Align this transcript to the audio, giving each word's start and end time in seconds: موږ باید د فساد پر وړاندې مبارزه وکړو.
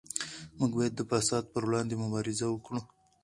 موږ 0.57 0.71
باید 0.77 0.93
د 0.95 1.01
فساد 1.09 1.43
پر 1.53 1.63
وړاندې 1.67 1.95
مبارزه 2.03 2.45
وکړو. 2.49 2.79